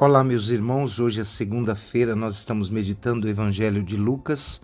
Olá, 0.00 0.22
meus 0.22 0.50
irmãos. 0.50 1.00
Hoje 1.00 1.22
é 1.22 1.24
segunda-feira, 1.24 2.14
nós 2.14 2.36
estamos 2.36 2.70
meditando 2.70 3.26
o 3.26 3.28
Evangelho 3.28 3.82
de 3.82 3.96
Lucas, 3.96 4.60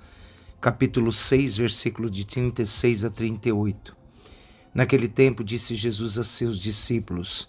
capítulo 0.60 1.12
6, 1.12 1.56
versículo 1.56 2.08
de 2.08 2.24
36 2.24 3.04
a 3.04 3.10
38. 3.10 3.96
Naquele 4.72 5.08
tempo 5.08 5.42
disse 5.42 5.74
Jesus 5.74 6.18
a 6.18 6.22
seus 6.22 6.56
discípulos: 6.60 7.48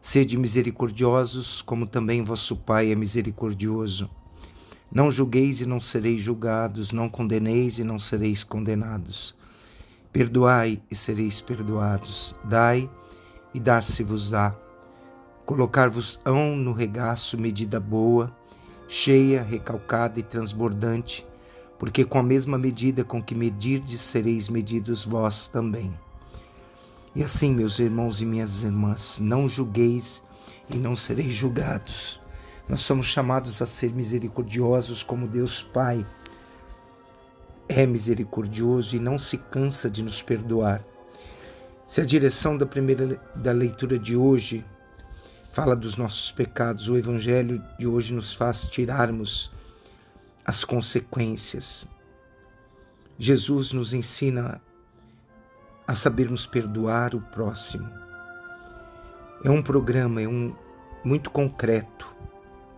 Sede 0.00 0.38
misericordiosos, 0.38 1.60
como 1.62 1.84
também 1.84 2.22
vosso 2.22 2.54
Pai 2.54 2.92
é 2.92 2.94
misericordioso. 2.94 4.08
Não 4.88 5.10
julgueis 5.10 5.60
e 5.60 5.66
não 5.66 5.80
sereis 5.80 6.22
julgados, 6.22 6.92
não 6.92 7.08
condeneis 7.08 7.80
e 7.80 7.82
não 7.82 7.98
sereis 7.98 8.44
condenados. 8.44 9.34
Perdoai 10.12 10.80
e 10.88 10.94
sereis 10.94 11.40
perdoados. 11.40 12.36
Dai 12.44 12.88
e 13.52 13.58
dar-se-vos-á 13.58 14.54
Colocar-vos-ão 15.46 16.56
no 16.56 16.72
regaço 16.72 17.38
medida 17.38 17.78
boa, 17.78 18.30
cheia, 18.88 19.42
recalcada 19.42 20.18
e 20.18 20.22
transbordante, 20.22 21.24
porque 21.78 22.04
com 22.04 22.18
a 22.18 22.22
mesma 22.22 22.58
medida 22.58 23.04
com 23.04 23.22
que 23.22 23.34
medirdes 23.34 24.00
sereis 24.00 24.48
medidos 24.48 25.04
vós 25.04 25.46
também. 25.46 25.94
E 27.14 27.22
assim, 27.22 27.54
meus 27.54 27.78
irmãos 27.78 28.20
e 28.20 28.26
minhas 28.26 28.62
irmãs, 28.62 29.18
não 29.20 29.48
julgueis 29.48 30.22
e 30.68 30.76
não 30.76 30.96
sereis 30.96 31.32
julgados. 31.32 32.20
Nós 32.68 32.80
somos 32.80 33.06
chamados 33.06 33.62
a 33.62 33.66
ser 33.66 33.92
misericordiosos 33.92 35.02
como 35.02 35.28
Deus 35.28 35.62
Pai 35.62 36.04
é 37.68 37.86
misericordioso 37.86 38.96
e 38.96 38.98
não 38.98 39.18
se 39.18 39.38
cansa 39.38 39.88
de 39.88 40.02
nos 40.02 40.22
perdoar. 40.22 40.84
Se 41.84 42.00
a 42.00 42.04
direção 42.04 42.56
da 42.56 42.66
primeira 42.66 43.20
da 43.34 43.52
leitura 43.52 43.98
de 43.98 44.16
hoje 44.16 44.64
fala 45.56 45.74
dos 45.74 45.96
nossos 45.96 46.30
pecados. 46.30 46.90
O 46.90 46.98
Evangelho 46.98 47.64
de 47.78 47.86
hoje 47.86 48.12
nos 48.12 48.34
faz 48.34 48.66
tirarmos 48.66 49.50
as 50.44 50.64
consequências. 50.64 51.88
Jesus 53.18 53.72
nos 53.72 53.94
ensina 53.94 54.60
a 55.88 55.94
sabermos 55.94 56.46
perdoar 56.46 57.14
o 57.14 57.22
próximo. 57.22 57.88
É 59.42 59.48
um 59.48 59.62
programa, 59.62 60.20
é 60.20 60.28
um 60.28 60.54
muito 61.02 61.30
concreto 61.30 62.14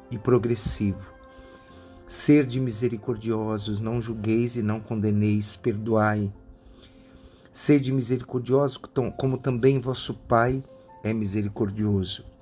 e 0.09 0.17
progressivo. 0.17 1.13
Ser 2.07 2.47
de 2.47 2.61
misericordiosos, 2.61 3.81
não 3.81 4.01
julgueis 4.01 4.55
e 4.55 4.63
não 4.63 4.79
condeneis, 4.79 5.57
perdoai. 5.57 6.33
Sede 7.53 7.91
misericordiosos, 7.91 8.81
como 9.17 9.37
também 9.37 9.81
vosso 9.81 10.15
Pai 10.15 10.63
é 11.03 11.13
misericordioso. 11.13 12.38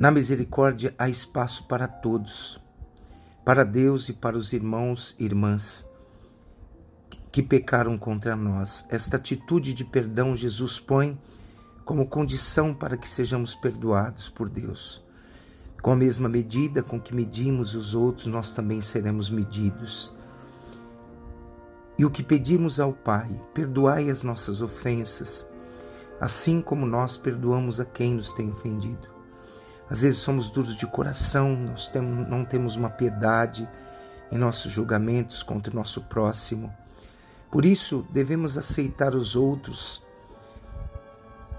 Na 0.00 0.10
misericórdia 0.10 0.94
há 0.96 1.10
espaço 1.10 1.64
para 1.64 1.86
todos, 1.86 2.58
para 3.44 3.64
Deus 3.64 4.08
e 4.08 4.14
para 4.14 4.34
os 4.34 4.54
irmãos 4.54 5.14
e 5.18 5.26
irmãs 5.26 5.86
que 7.30 7.42
pecaram 7.42 7.98
contra 7.98 8.34
nós. 8.34 8.86
Esta 8.88 9.18
atitude 9.18 9.74
de 9.74 9.84
perdão 9.84 10.34
Jesus 10.34 10.80
põe 10.80 11.20
como 11.84 12.06
condição 12.06 12.72
para 12.72 12.96
que 12.96 13.06
sejamos 13.06 13.54
perdoados 13.54 14.30
por 14.30 14.48
Deus. 14.48 15.04
Com 15.82 15.92
a 15.92 15.96
mesma 15.96 16.30
medida 16.30 16.82
com 16.82 16.98
que 16.98 17.14
medimos 17.14 17.74
os 17.74 17.94
outros, 17.94 18.26
nós 18.26 18.52
também 18.52 18.80
seremos 18.80 19.28
medidos. 19.28 20.10
E 21.98 22.06
o 22.06 22.10
que 22.10 22.22
pedimos 22.22 22.80
ao 22.80 22.94
Pai, 22.94 23.38
perdoai 23.52 24.08
as 24.08 24.22
nossas 24.22 24.62
ofensas, 24.62 25.46
assim 26.18 26.62
como 26.62 26.86
nós 26.86 27.18
perdoamos 27.18 27.78
a 27.80 27.84
quem 27.84 28.14
nos 28.14 28.32
tem 28.32 28.50
ofendido. 28.50 29.19
Às 29.90 30.02
vezes 30.02 30.20
somos 30.20 30.48
duros 30.48 30.76
de 30.76 30.86
coração, 30.86 31.56
nós 31.56 31.88
temos, 31.88 32.28
não 32.28 32.44
temos 32.44 32.76
uma 32.76 32.88
piedade 32.88 33.68
em 34.30 34.38
nossos 34.38 34.70
julgamentos 34.70 35.42
contra 35.42 35.72
o 35.72 35.76
nosso 35.76 36.02
próximo. 36.02 36.72
Por 37.50 37.64
isso, 37.64 38.06
devemos 38.10 38.56
aceitar 38.56 39.16
os 39.16 39.34
outros 39.34 40.00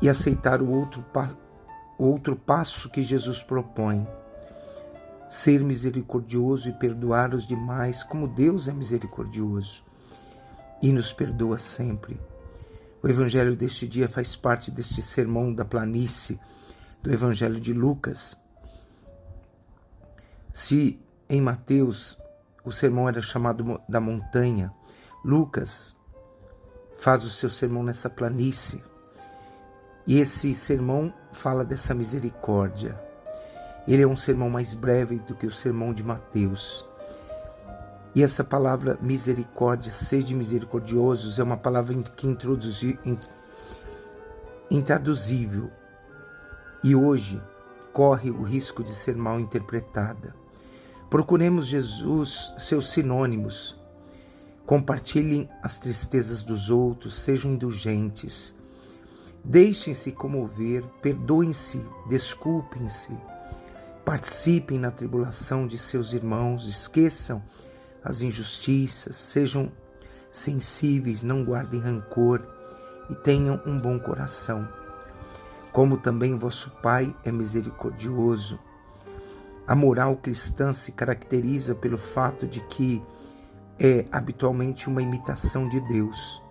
e 0.01 0.07
aceitar 0.07 0.61
o 0.61 0.71
outro, 0.71 1.03
o 1.97 2.05
outro 2.05 2.37
passo 2.37 2.89
que 2.89 3.03
Jesus 3.03 3.43
propõe. 3.43 4.07
Ser 5.27 5.61
misericordioso 5.61 6.69
e 6.69 6.73
perdoar 6.73 7.33
os 7.33 7.45
demais, 7.45 8.01
como 8.01 8.29
Deus 8.29 8.69
é 8.69 8.73
misericordioso 8.73 9.83
e 10.81 10.91
nos 10.93 11.11
perdoa 11.11 11.57
sempre. 11.57 12.17
O 13.03 13.09
Evangelho 13.09 13.57
deste 13.57 13.87
dia 13.87 14.07
faz 14.07 14.37
parte 14.37 14.71
deste 14.71 15.01
sermão 15.01 15.53
da 15.53 15.65
planície 15.65 16.39
do 17.01 17.11
Evangelho 17.11 17.59
de 17.59 17.73
Lucas. 17.73 18.37
Se 20.53 20.99
em 21.29 21.41
Mateus 21.41 22.19
o 22.63 22.71
sermão 22.71 23.07
era 23.07 23.21
chamado 23.21 23.81
da 23.87 23.99
montanha, 23.99 24.71
Lucas 25.23 25.95
faz 26.97 27.23
o 27.25 27.29
seu 27.29 27.49
sermão 27.49 27.83
nessa 27.83 28.09
planície. 28.09 28.83
E 30.05 30.19
esse 30.19 30.53
sermão 30.53 31.13
fala 31.31 31.63
dessa 31.63 31.93
misericórdia. 31.93 32.99
Ele 33.87 34.03
é 34.03 34.07
um 34.07 34.15
sermão 34.15 34.49
mais 34.49 34.73
breve 34.73 35.19
do 35.19 35.35
que 35.35 35.47
o 35.47 35.51
sermão 35.51 35.93
de 35.93 36.03
Mateus. 36.03 36.85
E 38.13 38.21
essa 38.21 38.43
palavra 38.43 38.97
misericórdia, 39.01 39.91
sede 39.91 40.35
misericordiosos, 40.35 41.39
é 41.39 41.43
uma 41.43 41.57
palavra 41.57 41.95
que 42.03 42.27
introduzi, 42.27 42.99
intraduzível 44.69 45.71
e 46.83 46.95
hoje 46.95 47.41
corre 47.93 48.31
o 48.31 48.41
risco 48.41 48.83
de 48.83 48.91
ser 48.91 49.15
mal 49.15 49.39
interpretada. 49.39 50.35
Procuremos 51.09 51.67
Jesus, 51.67 52.53
seus 52.57 52.91
sinônimos. 52.91 53.77
Compartilhem 54.65 55.49
as 55.61 55.77
tristezas 55.77 56.41
dos 56.41 56.69
outros, 56.69 57.15
sejam 57.15 57.51
indulgentes. 57.51 58.55
Deixem-se 59.43 60.11
comover, 60.11 60.83
perdoem-se, 61.01 61.83
desculpem-se. 62.07 63.11
Participem 64.05 64.79
na 64.79 64.89
tribulação 64.89 65.67
de 65.67 65.77
seus 65.77 66.13
irmãos, 66.13 66.65
esqueçam 66.65 67.43
as 68.03 68.21
injustiças, 68.21 69.17
sejam 69.17 69.71
sensíveis, 70.31 71.21
não 71.21 71.43
guardem 71.43 71.79
rancor 71.79 72.41
e 73.09 73.15
tenham 73.15 73.61
um 73.65 73.77
bom 73.77 73.99
coração 73.99 74.80
como 75.71 75.97
também 75.97 76.35
vosso 76.35 76.69
Pai 76.81 77.15
é 77.23 77.31
misericordioso. 77.31 78.59
A 79.65 79.75
moral 79.75 80.17
cristã 80.17 80.73
se 80.73 80.91
caracteriza 80.91 81.73
pelo 81.73 81.97
fato 81.97 82.45
de 82.45 82.59
que 82.61 83.01
é 83.79 84.05
habitualmente 84.11 84.89
uma 84.89 85.01
imitação 85.01 85.67
de 85.67 85.79
Deus. 85.81 86.41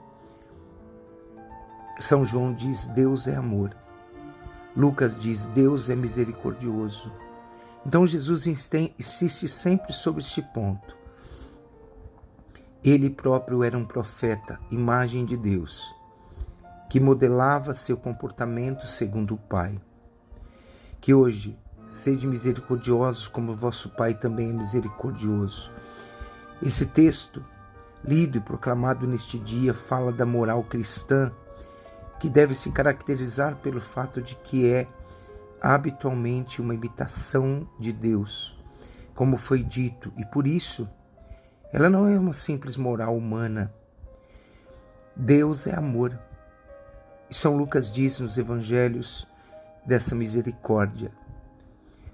São 1.99 2.25
João 2.25 2.53
diz: 2.53 2.87
Deus 2.87 3.27
é 3.27 3.37
amor. 3.37 3.77
Lucas 4.75 5.15
diz: 5.15 5.47
Deus 5.49 5.91
é 5.91 5.95
misericordioso. 5.95 7.13
Então 7.85 8.07
Jesus 8.07 8.47
insiste 8.47 9.49
sempre 9.49 9.93
sobre 9.93 10.23
este 10.23 10.43
ponto. 10.43 10.97
Ele 12.83 13.11
próprio 13.11 13.63
era 13.63 13.77
um 13.77 13.85
profeta, 13.85 14.59
imagem 14.71 15.27
de 15.27 15.37
Deus 15.37 16.00
que 16.91 16.99
modelava 16.99 17.73
seu 17.73 17.97
comportamento 17.97 18.89
segundo 18.89 19.35
o 19.35 19.39
Pai. 19.39 19.81
Que 21.01 21.15
hoje 21.15 21.57
sede 21.89 22.27
misericordiosos 22.27 23.29
como 23.29 23.55
vosso 23.55 23.89
Pai 23.91 24.13
também 24.13 24.51
é 24.51 24.53
misericordioso. 24.53 25.71
Esse 26.61 26.85
texto, 26.85 27.45
lido 28.05 28.39
e 28.39 28.41
proclamado 28.41 29.07
neste 29.07 29.39
dia, 29.39 29.73
fala 29.73 30.11
da 30.11 30.27
moral 30.27 30.65
cristã, 30.65 31.31
que 32.19 32.29
deve 32.29 32.57
se 32.57 32.73
caracterizar 32.73 33.55
pelo 33.59 33.81
fato 33.81 34.21
de 34.21 34.35
que 34.35 34.69
é 34.69 34.89
habitualmente 35.63 36.61
uma 36.61 36.75
imitação 36.75 37.69
de 37.79 37.93
Deus, 37.93 38.59
como 39.15 39.37
foi 39.37 39.63
dito, 39.63 40.13
e 40.17 40.25
por 40.25 40.45
isso 40.45 40.91
ela 41.73 41.89
não 41.89 42.09
é 42.09 42.19
uma 42.19 42.33
simples 42.33 42.77
moral 42.77 43.17
humana. 43.17 43.73
Deus 45.15 45.69
é 45.69 45.77
amor. 45.77 46.19
E 47.31 47.35
São 47.35 47.57
Lucas 47.57 47.93
diz 47.93 48.19
nos 48.19 48.37
evangelhos 48.37 49.25
dessa 49.87 50.17
misericórdia: 50.17 51.13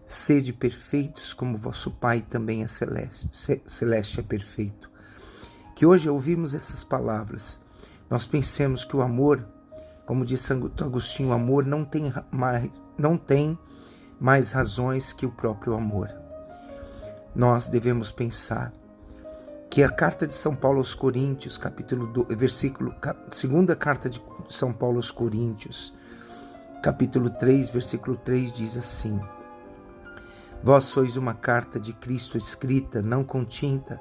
Sede 0.07 0.53
perfeitos 0.53 1.33
como 1.33 1.57
vosso 1.57 1.91
Pai 1.91 2.21
também 2.21 2.63
é 2.63 2.67
celeste, 2.67 3.31
celeste 3.67 4.21
é 4.21 4.23
perfeito. 4.23 4.91
Que 5.75 5.87
hoje 5.87 6.09
ouvirmos 6.09 6.55
essas 6.55 6.85
palavras, 6.85 7.61
nós 8.11 8.27
pensemos 8.27 8.85
que 8.85 8.97
o 8.97 9.01
amor, 9.01 9.47
como 10.05 10.25
diz 10.25 10.41
Santo 10.43 10.85
Agostinho, 10.85 11.31
o 11.31 11.33
amor 11.33 11.65
não 11.65 11.85
tem 11.85 12.13
mais, 12.31 12.71
não 12.97 13.17
tem 13.17 13.59
mais 14.21 14.53
razões 14.53 15.13
que 15.13 15.27
o 15.27 15.33
próprio 15.33 15.75
amor. 15.75 16.11
Nós 17.35 17.67
devemos 17.67 18.11
pensar 18.11 18.73
que 19.77 19.83
a 19.83 19.91
carta 19.91 20.27
de 20.27 20.33
São 20.33 20.57
Paulo 20.57 20.79
aos 20.79 20.95
Coríntios, 20.95 21.59
capítulo 21.59 22.07
do, 22.07 22.25
versículo, 22.35 22.95
segunda 23.31 23.77
carta 23.77 24.09
de 24.09 24.23
São 24.49 24.73
Paulo 24.73 24.97
aos 24.97 25.11
Coríntios, 25.11 25.93
capítulo 26.83 27.29
3, 27.29 27.69
versículo 27.69 28.17
3 28.17 28.55
diz 28.55 28.79
assim: 28.79 29.21
Vós 30.63 30.85
sois 30.85 31.19
uma 31.19 31.35
carta 31.35 31.79
de 31.79 31.93
Cristo 31.93 32.39
escrita, 32.39 33.03
não 33.03 33.23
com 33.23 33.45
tinta, 33.45 34.01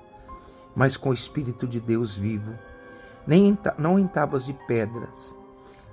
mas 0.74 0.96
com 0.96 1.10
o 1.10 1.14
Espírito 1.14 1.68
de 1.68 1.82
Deus 1.82 2.16
vivo, 2.16 2.58
nem 3.28 3.50
em, 3.50 3.58
não 3.78 4.00
em 4.00 4.08
tábuas 4.08 4.46
de 4.46 4.54
pedras, 4.54 5.36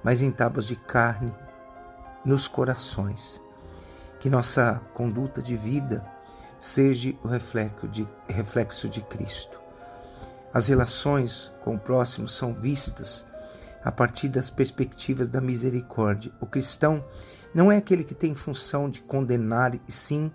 mas 0.00 0.20
em 0.20 0.30
tábuas 0.30 0.66
de 0.66 0.76
carne 0.76 1.34
nos 2.24 2.46
corações. 2.46 3.42
Que 4.20 4.30
nossa 4.30 4.80
conduta 4.94 5.42
de 5.42 5.56
vida 5.56 6.08
seja 6.60 7.12
o 7.24 7.26
reflexo 7.26 7.88
de, 7.88 8.06
reflexo 8.28 8.88
de 8.88 9.00
Cristo. 9.00 9.61
As 10.54 10.68
relações 10.68 11.50
com 11.64 11.76
o 11.76 11.78
próximo 11.78 12.28
são 12.28 12.52
vistas 12.52 13.26
a 13.82 13.90
partir 13.90 14.28
das 14.28 14.50
perspectivas 14.50 15.26
da 15.26 15.40
misericórdia. 15.40 16.30
O 16.40 16.46
cristão 16.46 17.02
não 17.54 17.72
é 17.72 17.78
aquele 17.78 18.04
que 18.04 18.14
tem 18.14 18.34
função 18.34 18.90
de 18.90 19.00
condenar, 19.00 19.74
e 19.74 19.92
sim 19.92 20.30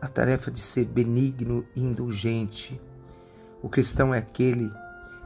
a 0.00 0.08
tarefa 0.08 0.50
de 0.50 0.60
ser 0.60 0.86
benigno 0.86 1.66
e 1.76 1.82
indulgente. 1.82 2.80
O 3.62 3.68
cristão 3.68 4.14
é 4.14 4.18
aquele, 4.18 4.72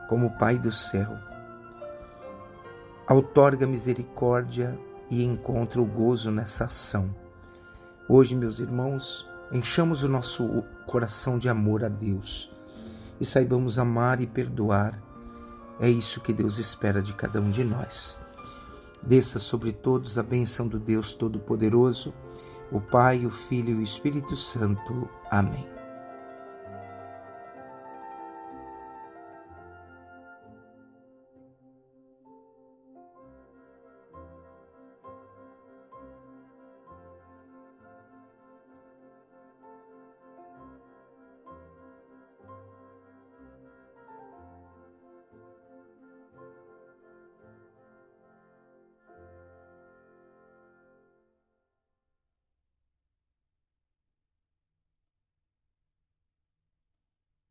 como 0.09 0.27
o 0.27 0.37
Pai 0.37 0.59
do 0.59 0.73
céu, 0.73 1.17
outorga 3.09 3.69
misericórdia 3.69 4.77
e 5.09 5.23
encontra 5.23 5.81
o 5.81 5.87
gozo 5.87 6.33
nessa 6.33 6.65
ação. 6.65 7.15
Hoje, 8.09 8.35
meus 8.35 8.59
irmãos, 8.59 9.25
enchamos 9.53 10.03
o 10.03 10.09
nosso 10.09 10.65
coração 10.87 11.39
de 11.39 11.49
amor 11.49 11.85
a 11.85 11.89
Deus 11.89 12.54
e 13.21 13.25
saibamos 13.25 13.79
amar 13.79 14.21
e 14.21 14.27
perdoar. 14.27 15.03
É 15.81 15.89
isso 15.89 16.21
que 16.21 16.33
Deus 16.33 16.59
espera 16.59 17.03
de 17.03 17.13
cada 17.15 17.41
um 17.41 17.51
de 17.51 17.65
nós. 17.65 18.19
Desça 19.03 19.39
sobre 19.39 19.73
todos 19.73 20.19
a 20.19 20.23
bênção 20.23 20.67
do 20.67 20.79
Deus 20.79 21.13
Todo-Poderoso, 21.13 22.15
o 22.71 22.81
Pai, 22.81 23.27
o 23.27 23.31
Filho 23.31 23.71
e 23.71 23.75
o 23.75 23.83
Espírito 23.83 24.37
Santo. 24.37 25.09
Amém. 25.31 25.74